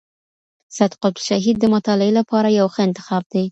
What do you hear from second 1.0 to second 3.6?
قطب شهید د مطالعې لپاره یو ښه انتخاب دی.